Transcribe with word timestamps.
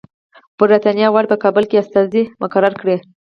برټانیه 0.57 1.07
غواړي 1.13 1.27
په 1.31 1.37
کابل 1.43 1.63
استازی 1.81 2.23
مقرر 2.41 2.73
کړي. 2.81 2.97